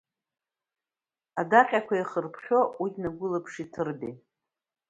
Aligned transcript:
Адаҟьақәа 1.41 1.93
еихырԥхьо 1.95 2.59
уи 2.81 2.89
днагәылаԥшит 2.95 3.69
Ҭырбеи. 3.73 4.13